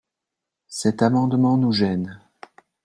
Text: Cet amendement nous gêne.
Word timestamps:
Cet 0.67 1.03
amendement 1.03 1.57
nous 1.57 1.71
gêne. 1.71 2.19